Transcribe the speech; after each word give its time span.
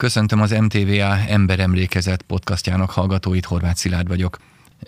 Köszöntöm 0.00 0.40
az 0.40 0.50
MTVA 0.50 1.18
Emberemlékezet 1.28 2.22
podcastjának 2.22 2.90
hallgatóit, 2.90 3.44
Horváth 3.44 3.76
Szilárd 3.76 4.08
vagyok. 4.08 4.38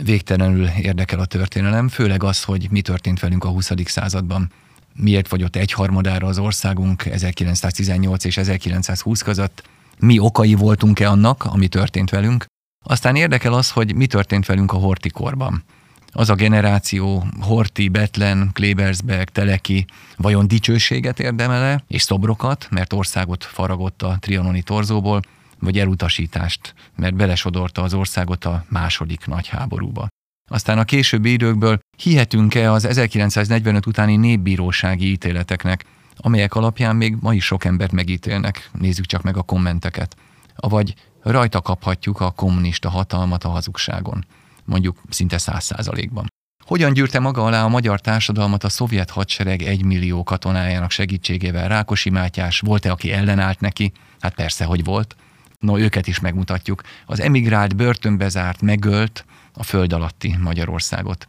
Végtelenül 0.02 0.66
érdekel 0.66 1.18
a 1.20 1.24
történelem, 1.24 1.88
főleg 1.88 2.22
az, 2.22 2.42
hogy 2.42 2.70
mi 2.70 2.80
történt 2.80 3.20
velünk 3.20 3.44
a 3.44 3.48
20. 3.48 3.70
században. 3.84 4.52
Miért 4.94 5.28
vagyott 5.28 5.56
egyharmadára 5.56 6.26
az 6.26 6.38
országunk 6.38 7.06
1918 7.06 8.24
és 8.24 8.36
1920 8.36 9.22
között, 9.22 9.62
mi 9.98 10.18
okai 10.18 10.54
voltunk-e 10.54 11.08
annak, 11.08 11.44
ami 11.44 11.68
történt 11.68 12.10
velünk. 12.10 12.44
Aztán 12.84 13.16
érdekel 13.16 13.52
az, 13.52 13.70
hogy 13.70 13.94
mi 13.94 14.06
történt 14.06 14.46
velünk 14.46 14.72
a 14.72 14.76
hortikorban 14.76 15.64
az 16.12 16.30
a 16.30 16.34
generáció, 16.34 17.26
Horti, 17.40 17.88
Betlen, 17.88 18.50
Klebersberg, 18.52 19.28
Teleki, 19.28 19.84
vajon 20.16 20.46
dicsőséget 20.46 21.20
érdemele, 21.20 21.84
és 21.88 22.02
szobrokat, 22.02 22.66
mert 22.70 22.92
országot 22.92 23.44
faragott 23.44 24.02
a 24.02 24.16
trianoni 24.20 24.62
torzóból, 24.62 25.22
vagy 25.58 25.78
elutasítást, 25.78 26.74
mert 26.96 27.14
belesodorta 27.14 27.82
az 27.82 27.94
országot 27.94 28.44
a 28.44 28.64
második 28.68 29.26
nagy 29.26 29.48
háborúba. 29.48 30.06
Aztán 30.50 30.78
a 30.78 30.84
későbbi 30.84 31.32
időkből 31.32 31.78
hihetünk-e 31.96 32.72
az 32.72 32.84
1945 32.84 33.86
utáni 33.86 34.16
népbírósági 34.16 35.10
ítéleteknek, 35.10 35.84
amelyek 36.16 36.54
alapján 36.54 36.96
még 36.96 37.16
ma 37.20 37.34
is 37.34 37.44
sok 37.44 37.64
embert 37.64 37.92
megítélnek, 37.92 38.70
nézzük 38.78 39.06
csak 39.06 39.22
meg 39.22 39.36
a 39.36 39.42
kommenteket. 39.42 40.16
Avagy 40.56 40.94
rajta 41.22 41.60
kaphatjuk 41.60 42.20
a 42.20 42.30
kommunista 42.30 42.88
hatalmat 42.90 43.44
a 43.44 43.48
hazugságon 43.48 44.24
mondjuk 44.64 45.00
szinte 45.08 45.38
száz 45.38 45.64
százalékban. 45.64 46.26
Hogyan 46.64 46.92
gyűrte 46.92 47.18
maga 47.18 47.44
alá 47.44 47.64
a 47.64 47.68
magyar 47.68 48.00
társadalmat 48.00 48.64
a 48.64 48.68
szovjet 48.68 49.10
hadsereg 49.10 49.62
egymillió 49.62 50.22
katonájának 50.22 50.90
segítségével 50.90 51.68
Rákosi 51.68 52.10
Mátyás? 52.10 52.60
Volt-e, 52.60 52.90
aki 52.90 53.12
ellenállt 53.12 53.60
neki? 53.60 53.92
Hát 54.20 54.34
persze, 54.34 54.64
hogy 54.64 54.84
volt. 54.84 55.16
No, 55.58 55.78
őket 55.78 56.06
is 56.06 56.20
megmutatjuk. 56.20 56.82
Az 57.06 57.20
emigrált, 57.20 57.76
börtönbe 57.76 58.28
zárt, 58.28 58.60
megölt 58.60 59.24
a 59.54 59.62
föld 59.62 59.92
alatti 59.92 60.36
Magyarországot. 60.40 61.26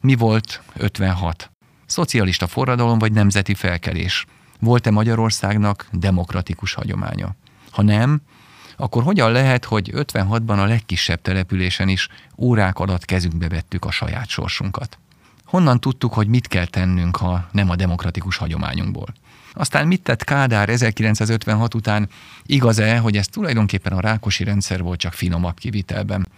Mi 0.00 0.14
volt 0.14 0.62
56? 0.76 1.50
Szocialista 1.86 2.46
forradalom 2.46 2.98
vagy 2.98 3.12
nemzeti 3.12 3.54
felkelés? 3.54 4.26
Volt-e 4.60 4.90
Magyarországnak 4.90 5.86
demokratikus 5.92 6.72
hagyománya? 6.72 7.36
Ha 7.70 7.82
nem, 7.82 8.20
akkor 8.80 9.02
hogyan 9.02 9.32
lehet, 9.32 9.64
hogy 9.64 9.90
56-ban 9.94 10.58
a 10.58 10.64
legkisebb 10.64 11.22
településen 11.22 11.88
is 11.88 12.08
órák 12.36 12.78
alatt 12.78 13.04
kezünkbe 13.04 13.48
vettük 13.48 13.84
a 13.84 13.90
saját 13.90 14.28
sorsunkat? 14.28 14.98
Honnan 15.44 15.80
tudtuk, 15.80 16.12
hogy 16.12 16.26
mit 16.26 16.46
kell 16.48 16.66
tennünk, 16.66 17.16
ha 17.16 17.48
nem 17.52 17.70
a 17.70 17.76
demokratikus 17.76 18.36
hagyományunkból? 18.36 19.06
Aztán 19.52 19.86
mit 19.86 20.02
tett 20.02 20.24
Kádár 20.24 20.68
1956 20.68 21.74
után? 21.74 22.08
Igaz-e, 22.46 22.98
hogy 22.98 23.16
ez 23.16 23.26
tulajdonképpen 23.26 23.92
a 23.92 24.00
rákosi 24.00 24.44
rendszer 24.44 24.82
volt 24.82 24.98
csak 24.98 25.12
finomabb 25.12 25.58
kivitelben? 25.58 26.28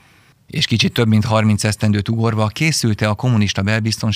És 0.53 0.67
kicsit 0.67 0.93
több 0.93 1.09
mint 1.09 1.25
30 1.25 1.65
esztendőt 1.65 2.09
ugorva 2.09 2.47
készülte 2.47 3.09
a 3.09 3.15
kommunista 3.15 3.63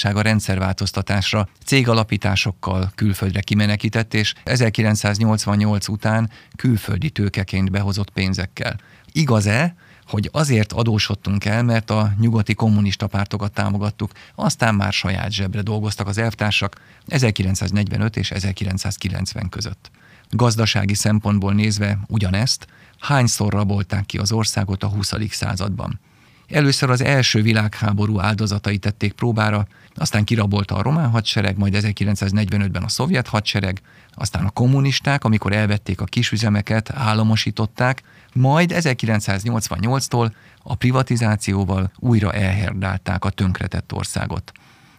a 0.02 0.20
rendszerváltoztatásra, 0.20 1.48
cégalapításokkal 1.64 2.92
külföldre 2.94 3.40
kimenekített, 3.40 4.14
és 4.14 4.34
1988 4.44 5.88
után 5.88 6.30
külföldi 6.56 7.10
tőkeként 7.10 7.70
behozott 7.70 8.10
pénzekkel. 8.10 8.76
Igaz-e, 9.12 9.74
hogy 10.06 10.28
azért 10.32 10.72
adósodtunk 10.72 11.44
el, 11.44 11.62
mert 11.62 11.90
a 11.90 12.12
nyugati 12.20 12.54
kommunista 12.54 13.06
pártokat 13.06 13.52
támogattuk, 13.52 14.12
aztán 14.34 14.74
már 14.74 14.92
saját 14.92 15.32
zsebre 15.32 15.62
dolgoztak 15.62 16.08
az 16.08 16.18
elvtársak 16.18 16.80
1945 17.06 18.16
és 18.16 18.30
1990 18.30 19.48
között. 19.48 19.90
Gazdasági 20.30 20.94
szempontból 20.94 21.52
nézve 21.52 21.98
ugyanezt, 22.06 22.66
hányszor 22.98 23.52
rabolták 23.52 24.06
ki 24.06 24.18
az 24.18 24.32
országot 24.32 24.82
a 24.82 24.88
20. 24.88 25.12
században. 25.30 26.00
Először 26.48 26.90
az 26.90 27.00
első 27.00 27.42
világháború 27.42 28.20
áldozatai 28.20 28.78
tették 28.78 29.12
próbára, 29.12 29.66
aztán 29.94 30.24
kirabolta 30.24 30.74
a 30.74 30.82
román 30.82 31.10
hadsereg, 31.10 31.58
majd 31.58 31.76
1945-ben 31.76 32.82
a 32.82 32.88
szovjet 32.88 33.26
hadsereg, 33.26 33.80
aztán 34.14 34.44
a 34.44 34.50
kommunisták, 34.50 35.24
amikor 35.24 35.52
elvették 35.52 36.00
a 36.00 36.04
kisüzemeket, 36.04 36.90
államosították, 36.94 38.02
majd 38.32 38.72
1988-tól 38.74 40.30
a 40.62 40.74
privatizációval 40.74 41.90
újra 41.98 42.32
elherdálták 42.32 43.24
a 43.24 43.30
tönkretett 43.30 43.92
országot. 43.92 44.52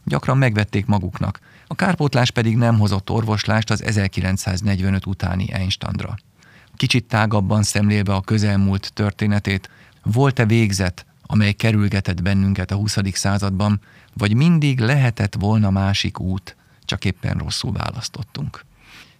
Gyakran 0.04 0.38
megvették 0.38 0.86
maguknak, 0.86 1.40
a 1.68 1.76
kárpótlás 1.76 2.32
pedig 2.32 2.58
nem 2.58 2.80
hozott 2.80 3.10
orvoslást 3.10 3.70
az 3.70 3.84
1945 3.84 5.06
utáni 5.06 5.52
Einstandra. 5.54 6.18
Kicsit 6.76 7.06
tágabban 7.06 7.64
szemlélve 7.64 8.14
a 8.14 8.22
közelmúlt 8.22 8.92
történetét, 8.94 9.70
volt-e 10.04 10.46
végzet 10.46 11.07
amely 11.28 11.52
kerülgetett 11.52 12.22
bennünket 12.22 12.72
a 12.72 12.76
20. 12.76 12.98
században, 13.14 13.80
vagy 14.14 14.36
mindig 14.36 14.80
lehetett 14.80 15.36
volna 15.40 15.70
másik 15.70 16.20
út, 16.20 16.56
csak 16.86 17.06
éppen 17.06 17.38
rosszul 17.38 17.72
választottunk. 17.72 18.66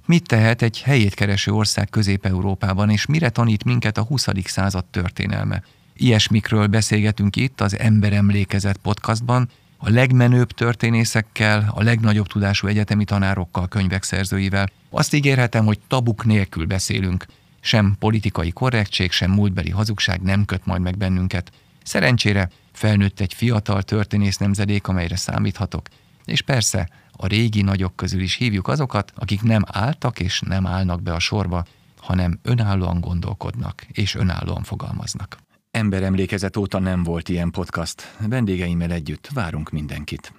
Mit 0.06 0.28
tehet 0.28 0.62
egy 0.62 0.82
helyét 0.82 1.14
kereső 1.14 1.52
ország 1.52 1.90
Közép-Európában, 1.90 2.90
és 2.90 3.06
mire 3.06 3.30
tanít 3.30 3.64
minket 3.64 3.98
a 3.98 4.04
20. 4.04 4.28
század 4.44 4.86
történelme? 4.86 5.64
Ilyesmikről 5.94 6.68
beszélgetünk 6.68 7.36
itt 7.36 7.62
az 7.62 7.80
Emberemlékezet 7.80 8.78
podcastban, 8.78 9.50
a 9.78 9.90
legmenőbb 9.90 10.52
történészekkel, 10.52 11.72
a 11.76 11.84
legnagyobb 11.84 12.28
tudású 12.28 12.68
egyetemi 12.68 13.04
tanárokkal, 13.04 13.68
könyvek 13.68 14.04
szerzőivel. 14.04 14.70
Azt 14.90 15.14
ígérhetem, 15.14 15.66
hogy 15.66 15.80
tabuk 15.88 16.26
nélkül 16.26 16.66
beszélünk. 16.66 17.26
Sem 17.60 17.96
politikai 18.00 18.52
korrektség, 18.52 19.12
sem 19.12 19.32
múltbeli 19.32 19.70
hazugság 19.70 20.22
nem 20.22 20.46
köt 20.46 20.66
majd 20.66 20.82
meg 20.82 20.98
bennünket. 20.98 21.52
Szerencsére 21.88 22.50
felnőtt 22.72 23.20
egy 23.20 23.34
fiatal 23.34 23.84
történész 23.84 24.38
nemzedék, 24.38 24.88
amelyre 24.88 25.16
számíthatok, 25.16 25.88
és 26.26 26.42
persze 26.42 26.90
a 27.12 27.28
régi 27.28 27.62
nagyok 27.62 27.96
közül 27.96 28.22
is 28.22 28.36
hívjuk 28.36 28.68
azokat, 28.68 29.12
akik 29.16 29.42
nem 29.42 29.64
álltak 29.68 30.20
és 30.20 30.40
nem 30.40 30.66
állnak 30.66 31.02
be 31.02 31.14
a 31.14 31.20
sorba, 31.20 31.66
hanem 31.98 32.40
önállóan 32.44 33.00
gondolkodnak 33.00 33.86
és 33.92 34.16
önállóan 34.16 34.64
fogalmaznak. 34.64 35.38
Emberemlékezet 35.72 36.58
óta 36.58 36.80
nem 36.80 37.04
volt 37.04 37.30
ilyen 37.30 37.52
podcast. 37.52 38.16
Vendégeimmel 38.20 38.92
együtt 38.92 39.30
várunk 39.34 39.70
mindenkit. 39.70 40.34